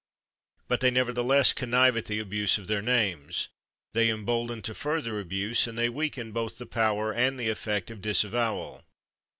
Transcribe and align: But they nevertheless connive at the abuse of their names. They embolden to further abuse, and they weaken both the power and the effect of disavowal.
But 0.67 0.79
they 0.79 0.89
nevertheless 0.89 1.53
connive 1.53 1.95
at 1.95 2.05
the 2.05 2.17
abuse 2.17 2.57
of 2.57 2.65
their 2.65 2.81
names. 2.81 3.49
They 3.93 4.09
embolden 4.09 4.63
to 4.63 4.73
further 4.73 5.19
abuse, 5.19 5.67
and 5.67 5.77
they 5.77 5.89
weaken 5.89 6.31
both 6.31 6.57
the 6.57 6.65
power 6.65 7.13
and 7.13 7.39
the 7.39 7.49
effect 7.49 7.91
of 7.91 8.01
disavowal. 8.01 8.83